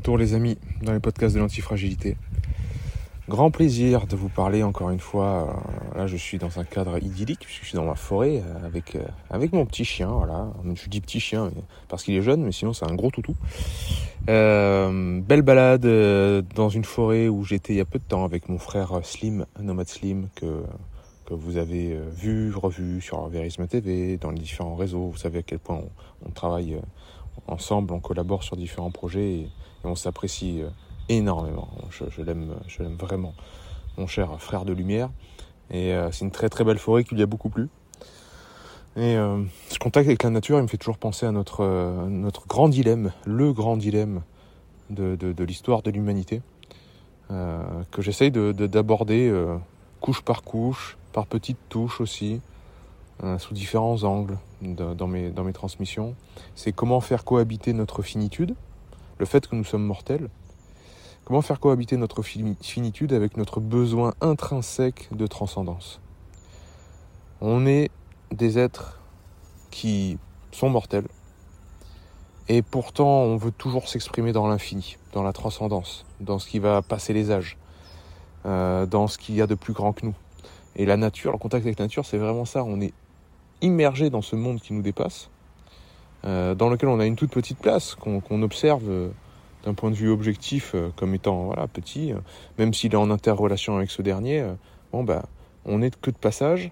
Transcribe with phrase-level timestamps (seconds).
[0.00, 2.16] retour les amis dans les podcasts de l'antifragilité.
[3.28, 5.62] Grand plaisir de vous parler encore une fois.
[5.94, 8.66] Euh, Là je suis dans un cadre idyllique puisque je suis dans ma forêt euh,
[8.66, 10.08] avec, euh, avec mon petit chien.
[10.08, 10.48] Voilà.
[10.74, 11.50] Je dis petit chien
[11.88, 13.36] parce qu'il est jeune mais sinon c'est un gros toutou.
[14.26, 15.86] Belle balade
[16.54, 19.44] dans une forêt où j'étais il y a peu de temps avec mon frère Slim,
[19.60, 20.62] Nomad Slim, que,
[21.26, 25.08] que vous avez vu, revu sur Verisme TV, dans les différents réseaux.
[25.08, 25.82] Vous savez à quel point
[26.24, 26.78] on, travaille
[27.46, 29.48] ensemble, on collabore sur différents projets et,
[29.82, 30.68] on s'apprécie euh,
[31.08, 31.68] énormément.
[31.90, 32.54] Je, l'aime,
[32.98, 33.32] vraiment,
[33.96, 35.08] mon cher frère de lumière.
[35.70, 37.68] Et euh, c'est une très très belle forêt qui lui a beaucoup plu.
[38.96, 42.68] Et euh, ce contact avec la nature, me fait toujours penser à notre, euh, grand
[42.68, 44.22] dilemme, le grand dilemme
[44.90, 46.42] de, de, de l'histoire de l'humanité,
[47.30, 49.56] euh, que j'essaye de, de- d'aborder euh,
[50.00, 52.59] couche par couche, par petites touches aussi, euh,
[53.38, 56.14] sous différents angles dans, mes, dans mes transmissions.
[56.54, 58.54] C'est comment faire cohabiter notre finitude,
[59.18, 60.30] le fait que nous sommes mortels,
[61.24, 66.00] comment faire cohabiter notre fini- finitude avec notre besoin intrinsèque de transcendance.
[67.40, 67.90] On est
[68.30, 69.00] des êtres
[69.70, 70.18] qui
[70.52, 71.06] sont mortels.
[72.48, 76.82] Et pourtant, on veut toujours s'exprimer dans l'infini, dans la transcendance, dans ce qui va
[76.82, 77.56] passer les âges,
[78.44, 80.14] euh, dans ce qu'il y a de plus grand que nous.
[80.74, 82.64] Et la nature, le contact avec la nature, c'est vraiment ça.
[82.64, 82.92] On est
[83.62, 85.30] immergé dans ce monde qui nous dépasse,
[86.24, 89.08] euh, dans lequel on a une toute petite place, qu'on observe euh,
[89.64, 92.12] d'un point de vue objectif euh, comme étant voilà, petit,
[92.58, 94.46] même s'il est en interrelation avec ce dernier,
[94.92, 95.24] bon, bah,
[95.64, 96.70] on n'est que de passage,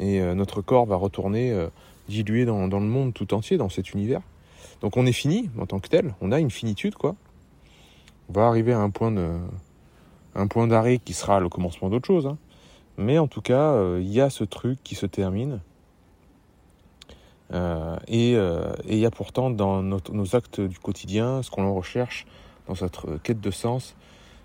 [0.00, 1.56] et notre corps va retourner
[2.08, 4.20] dilué dans, le monde tout entier, dans cet univers.
[4.80, 7.14] Donc on est fini en tant que tel, on a une finitude quoi.
[8.28, 9.38] On va arriver à un point de,
[10.50, 12.26] point d'arrêt qui sera le commencement d'autre chose.
[12.26, 12.38] hein.
[12.98, 15.60] Mais en tout cas, il y a ce truc qui se termine.
[17.52, 21.50] Euh, et euh, et il y a pourtant dans notre- nos actes du quotidien, ce
[21.50, 22.26] qu'on recherche
[22.68, 23.94] dans euh, quête de sens,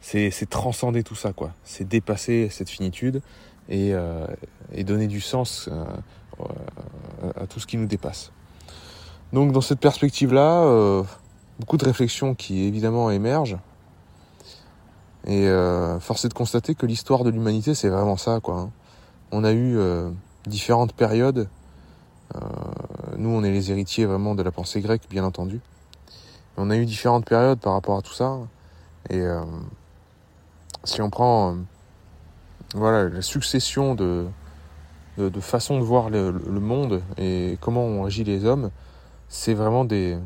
[0.00, 1.52] c'est transcender tout ça quoi.
[1.64, 3.20] C'est dépasser cette finitude
[3.68, 4.26] et, euh,
[4.84, 5.68] donner du sens
[7.36, 8.30] à- tout ce qui nous dépasse.
[9.32, 11.02] Donc dans cette perspective-là,
[11.58, 13.58] beaucoup de réflexions qui évidemment émergent.
[15.26, 15.48] Et
[16.00, 18.56] force est de constater que l'histoire de l'humanité, c'est vraiment ça, quoi.
[18.58, 18.70] hein.
[19.32, 19.78] On a eu
[20.46, 21.48] différentes périodes.
[22.34, 22.40] Euh,
[23.16, 25.60] nous, on est les héritiers vraiment de la pensée grecque, bien entendu.
[26.56, 28.38] On a eu différentes périodes par rapport à tout ça.
[29.10, 29.42] Et euh,
[30.84, 31.56] si on prend euh,
[32.74, 34.26] voilà, la succession de,
[35.18, 38.70] de, de façons de voir le, le monde et comment ont agi les hommes,
[39.28, 40.18] c'est vraiment des,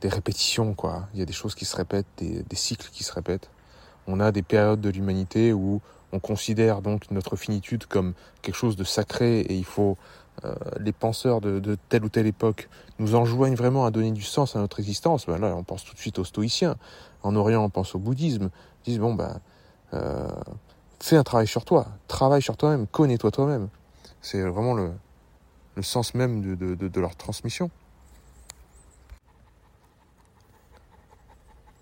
[0.00, 1.08] des répétitions, quoi.
[1.14, 3.50] Il y a des choses qui se répètent, des, des cycles qui se répètent.
[4.06, 5.80] On a des périodes de l'humanité où
[6.12, 9.96] on considère donc notre finitude comme quelque chose de sacré et il faut
[10.44, 14.54] euh, les penseurs de, telle ou telle époque nous enjoignent vraiment à donner du sens
[14.54, 15.26] à notre existence.
[15.26, 16.76] Ben là, on pense tout de suite aux stoïciens.
[17.22, 18.50] En Orient, on pense au bouddhisme.
[18.84, 19.40] Ils disent bon ben
[19.94, 20.28] euh,
[21.00, 23.68] fais un travail sur toi, travaille sur toi-même, connais-toi toi-même.
[24.20, 24.92] C'est vraiment le,
[25.82, 27.70] sens même de, leur transmission.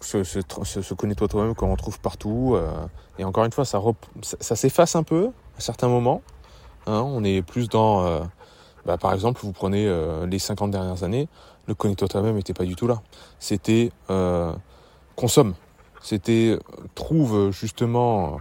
[0.00, 2.54] Ce, ce, tra- ce, ce connais-toi toi-même qu'on retrouve partout.
[2.56, 2.70] euh,
[3.18, 3.80] et encore une fois, ça,
[4.56, 6.22] s'efface un peu à certains moments.
[6.86, 8.26] Hein, on est plus dans...
[8.86, 11.28] bah, par exemple, vous prenez euh, les 50 dernières années,
[11.66, 13.02] le connais-toi toi-même n'était pas du tout là.
[13.38, 14.52] C'était euh,
[15.16, 15.54] consomme.
[16.00, 16.58] C'était
[16.94, 18.38] trouve justement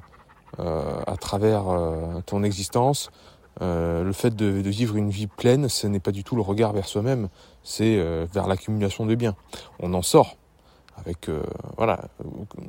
[0.60, 3.12] euh, à travers euh, ton existence
[3.60, 6.74] le fait de, de vivre une vie pleine, ce n'est pas du tout le regard
[6.74, 7.30] vers soi-même,
[7.62, 8.02] c'est
[8.34, 9.36] vers l'accumulation de biens.
[9.80, 10.38] On en sort
[10.98, 11.30] avec
[11.78, 12.06] voilà,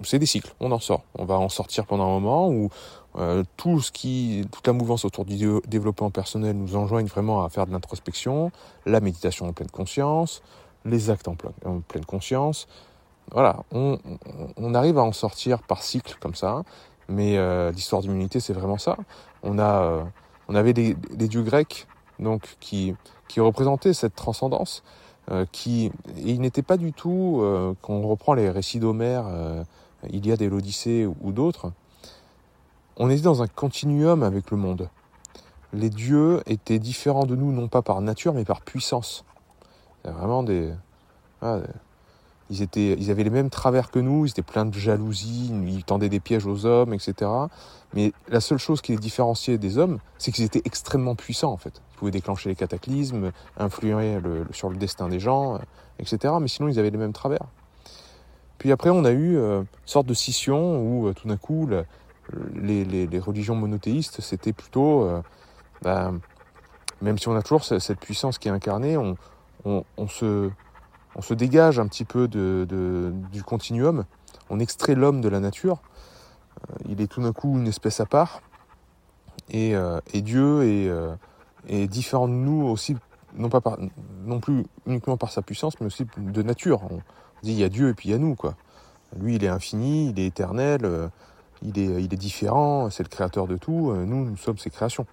[0.02, 0.52] c'est des cycles.
[0.60, 1.04] On en sort.
[1.14, 2.68] On va en sortir pendant un moment où
[3.16, 7.44] euh, tout ce qui, toute la mouvance autour du dé- développement personnel nous enjoigne vraiment
[7.44, 8.50] à faire de l'introspection,
[8.86, 10.42] la méditation en pleine conscience,
[10.84, 12.66] les actes en, plein- en pleine conscience.
[13.32, 13.98] Voilà, on,
[14.56, 16.62] on- arrive à en sortir par cycle comme ça.
[17.08, 18.96] Mais euh, l'histoire de l'humanité, c'est vraiment ça.
[19.42, 20.02] On a, euh,
[20.48, 21.86] on avait des, des dieux grecs
[22.18, 22.94] donc qui
[23.28, 24.82] qui représentaient cette transcendance,
[25.30, 25.86] euh, qui
[26.18, 29.24] et il n'était pas du tout euh, quand on reprend les récits d'Homère,
[30.10, 31.72] Iliade et l'Odyssée ou d'autres.
[32.96, 34.88] On était dans un continuum avec le monde.
[35.72, 39.24] Les dieux étaient différents de nous non pas par nature mais par puissance.
[40.04, 40.72] Vraiment des,
[41.40, 41.72] voilà, des-
[42.50, 45.84] ils, étaient, ils avaient les mêmes travers que nous, ils étaient pleins de jalousie, ils
[45.84, 47.30] tendaient des pièges aux hommes, etc.
[47.94, 51.56] Mais la seule chose qui les différenciait des hommes, c'est qu'ils étaient extrêmement puissants en
[51.56, 51.80] fait.
[51.92, 54.18] Ils pouvaient déclencher les cataclysmes, influer
[54.50, 55.58] sur le destin des gens,
[55.98, 56.34] etc.
[56.40, 57.46] Mais sinon, ils avaient les mêmes travers.
[58.58, 61.68] Puis après, on a eu euh, une sorte de scission où euh, tout d'un coup,
[62.54, 65.22] les, religions monothéistes, c'était plutôt, euh,
[65.82, 66.20] ben,
[67.00, 70.50] même si on a toujours cette puissance qui est incarnée, on, se,
[71.30, 74.04] dégage un petit peu du continuum,
[74.50, 75.82] on extrait l'homme de la nature,
[76.70, 78.42] euh, il est tout d'un coup une espèce à part,
[79.50, 80.62] et, euh, Dieu
[81.68, 82.96] est, différent de nous aussi,
[83.34, 83.62] non, pas
[84.24, 86.82] non plus uniquement par sa puissance, mais aussi de nature.
[86.90, 86.96] On
[87.42, 88.34] dit il y a Dieu et puis il y a nous.
[88.34, 88.56] Quoi.
[89.16, 91.10] Lui, il est infini, il est éternel,
[91.64, 95.06] il est, différent, c'est le créateur de tout, nous, nous sommes ses créations.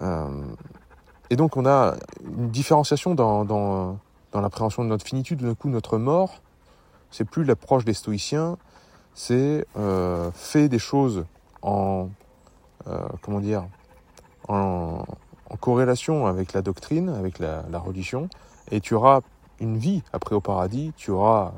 [0.00, 1.94] et donc on a
[2.24, 3.98] une différenciation dans,
[4.34, 6.40] l'appréhension de notre finitude, d'un coup notre mort,
[7.10, 8.58] c'est plus l'approche des stoïciens,
[9.14, 11.24] c'est euh, fait des choses
[11.62, 12.08] en
[12.86, 13.66] euh, comment dire
[14.48, 15.04] en,
[15.60, 18.28] corrélation avec la doctrine, avec la, religion,
[18.70, 19.22] et tu auras
[19.60, 21.52] une vie après au paradis, tu auras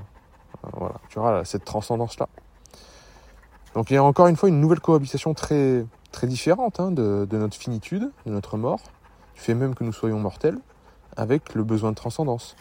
[0.64, 2.28] euh, voilà, tu auras cette transcendance là.
[3.74, 7.26] Donc il y a encore une fois une nouvelle cohabitation très très différente hein, de,
[7.28, 8.80] de, notre finitude, de notre mort,
[9.34, 10.58] du fait même que nous soyons mortels,
[11.16, 12.56] avec le besoin de transcendance.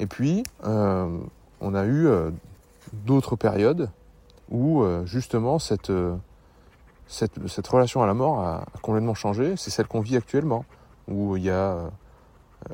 [0.00, 1.18] Et puis, euh,
[1.60, 2.30] on a eu euh,
[2.92, 3.90] d'autres périodes
[4.50, 6.14] où euh, justement cette, euh,
[7.06, 9.56] cette, cette, relation à la mort a, complètement changé.
[9.56, 10.64] C'est celle qu'on vit actuellement,
[11.08, 11.88] où il y a, euh,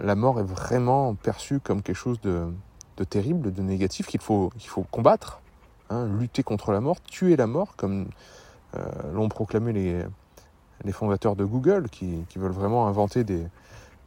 [0.01, 2.49] la mort est vraiment perçue comme quelque chose de,
[2.97, 5.41] de terrible, de négatif, qu'il faut, qu'il faut combattre,
[5.91, 8.09] hein, lutter contre la mort, tuer la mort, comme
[9.13, 13.47] l'ont proclamé les, fondateurs de Google, qui, veulent vraiment inventer des,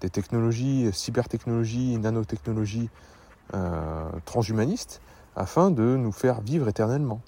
[0.01, 2.89] des technologies, cybertechnologies, nanotechnologies
[3.53, 5.01] euh, transhumanistes,
[5.35, 7.21] afin de nous faire vivre éternellement.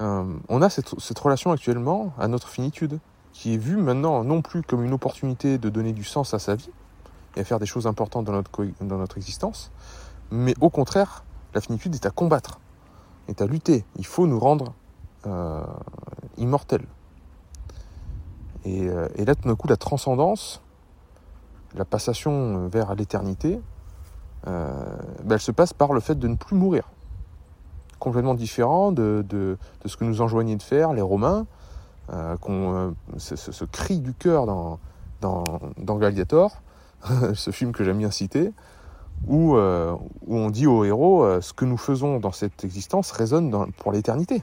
[0.00, 2.98] Euh, on a cette, relation actuellement à notre finitude,
[3.32, 6.54] qui est vue maintenant non plus comme une opportunité de donner du sens à sa
[6.54, 6.70] vie
[7.36, 9.72] et à faire des choses importantes dans notre existence,
[10.30, 12.60] mais au contraire, la finitude est à combattre,
[13.28, 13.84] est à lutter.
[13.96, 14.74] Il faut nous rendre
[15.26, 15.64] euh,
[16.36, 16.86] immortels.
[18.64, 20.62] Et, euh, et, là, tout d'un coup, la transcendance,
[21.74, 23.60] la passation vers l'éternité,
[24.46, 26.90] euh, ben, elle se passe par le fait de ne plus mourir.
[27.98, 29.56] Complètement différent de, de,
[29.86, 31.46] ce que nous enjoignaient de faire les Romains,
[32.12, 34.78] euh, euh, ce, cri du cœur dans,
[35.20, 35.44] dans,
[35.78, 36.60] dans Gladiator,
[37.34, 38.52] ce film que j'aime bien citer,
[39.26, 39.94] où, euh,
[40.26, 43.66] où on dit aux héros euh, ce que nous faisons dans cette existence résonne dans,
[43.78, 44.42] pour l'éternité.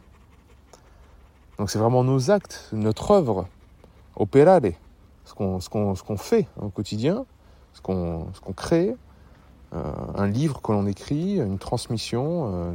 [1.57, 3.47] Donc c'est vraiment nos actes, notre œuvre,
[4.15, 4.61] opérare,
[5.25, 7.25] ce qu'on ce qu'on fait au quotidien,
[7.73, 8.95] ce qu'on qu'on crée,
[9.73, 12.73] euh, un livre que l'on écrit, une transmission, euh,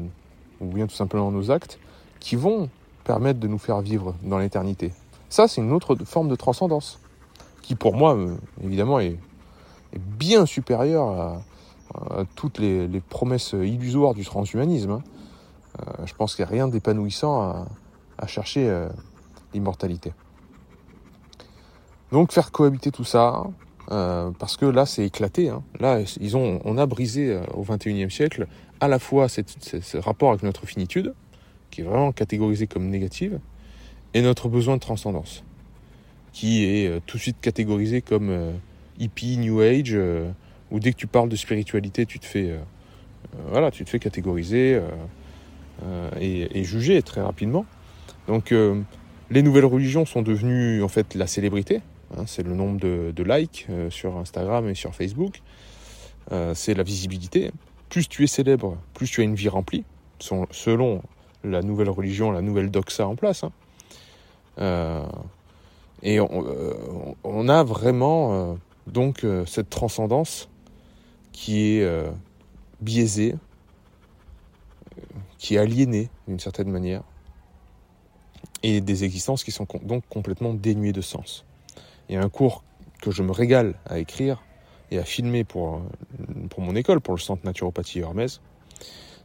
[0.61, 1.79] ou bien tout simplement nos actes,
[2.21, 2.71] qui vont
[3.05, 4.93] permettre de nous faire vivre dans l'éternité.
[5.29, 6.99] Ça, c'est une autre forme de transcendance,
[7.61, 8.35] qui pour moi, euh,
[8.65, 9.19] évidemment, est,
[9.93, 11.43] est bien supérieure à,
[11.95, 14.91] à toutes les, promesses illusoires du transhumanisme.
[14.91, 15.03] Hein.
[15.81, 17.67] Euh, je pense qu'il n'y a rien d'épanouissant
[18.19, 18.89] à, chercher euh,
[19.53, 20.13] l'immortalité.
[22.13, 23.45] Donc faire cohabiter tout ça,
[23.91, 25.49] euh, parce que là, c'est éclaté.
[25.49, 25.63] Hein.
[25.81, 28.47] Là, ils ont, on a brisé euh, au XXIe siècle
[28.81, 31.15] à la fois ce rapport avec notre finitude,
[31.71, 33.41] qui est vraiment catégorisé comme négative,
[34.15, 35.45] et notre besoin de transcendance,
[36.33, 38.53] qui est euh, tout de suite catégorisé comme euh,
[38.99, 40.31] hippie, new age, euh,
[40.71, 42.59] où dès que tu parles de spiritualité, tu te fais, euh,
[43.51, 44.81] voilà, tu te fais catégoriser
[46.21, 47.67] et, et, juger très rapidement.
[48.29, 48.53] Donc,
[49.31, 51.83] les nouvelles religions sont devenues en fait la célébrité.
[52.17, 55.43] Hein, c'est le nombre de, likes euh, sur Instagram et sur Facebook.
[56.33, 57.51] Euh, c'est la visibilité.
[57.89, 59.85] Plus tu es célèbre, plus tu as une vie remplie,
[60.19, 61.03] selon
[61.45, 63.45] la nouvelle religion, la nouvelle doxa en place.
[63.45, 63.53] Hein.
[64.59, 65.05] Euh,
[66.03, 68.55] et on, euh, a vraiment euh,
[68.87, 70.49] donc euh, cette transcendance
[71.37, 71.87] qui est
[72.81, 73.37] biaisée,
[75.37, 77.03] qui est aliénée d'une certaine manière,
[78.63, 81.45] et des existences qui sont donc complètement dénuées de sens.
[82.09, 82.65] Il y a un cours
[83.03, 84.43] que je me régale à écrire
[84.91, 85.83] et à filmer pour,
[86.49, 88.41] pour mon école, pour le centre naturopathie Hermès.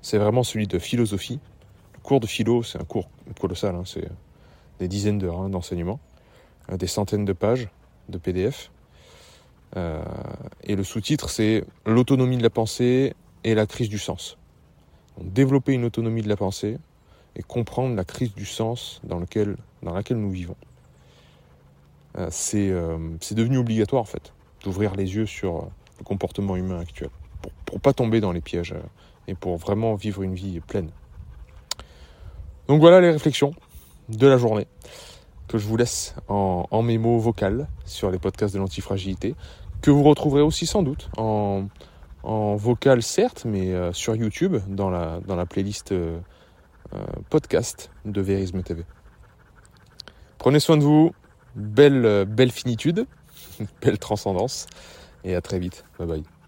[0.02, 1.40] C'est vraiment celui de philosophie.
[1.94, 4.10] Le cours de philo, c'est un cours colossal, hein, c'est
[4.80, 6.02] des dizaines d'heures hein, d'enseignement,
[6.72, 7.70] euh, des centaines de pages
[8.10, 8.70] de PDF.
[9.78, 10.04] Euh,
[10.64, 13.14] et le sous-titre, c'est L'autonomie de la pensée
[13.44, 14.38] et la crise du sens.
[15.18, 16.78] Donc, développer une autonomie de la pensée
[17.36, 19.56] et comprendre la crise du sens dans, laquelle
[20.18, 20.58] nous vivons.
[22.18, 27.10] Euh, c'est devenu obligatoire en fait d'ouvrir les yeux sur le comportement humain actuel.
[27.42, 28.82] pour, pour pas tomber dans les pièges euh,
[29.28, 30.90] et pour vraiment vivre une vie pleine.
[32.68, 33.54] Donc voilà les réflexions
[34.10, 34.68] de la journée
[35.52, 39.36] que je vous laisse en, mémo vocal sur les podcasts de l'antifragilité,
[39.82, 41.66] que vous retrouverez aussi sans doute en,
[42.24, 46.20] en vocal certes, mais euh, sur YouTube dans la, dans la playlist euh,
[46.94, 48.86] euh, podcast de Vérisme TV.
[50.38, 51.12] Prenez soin de vous,
[51.56, 53.06] belle, belle finitude,
[53.82, 54.68] belle transcendance,
[55.26, 55.84] et à très vite.
[56.00, 56.41] Bye bye.